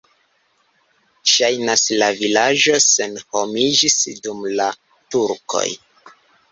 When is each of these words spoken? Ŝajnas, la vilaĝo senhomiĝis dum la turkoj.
Ŝajnas, 1.33 1.83
la 2.03 2.09
vilaĝo 2.23 2.81
senhomiĝis 2.89 4.01
dum 4.27 4.45
la 4.59 4.73
turkoj. 5.15 5.67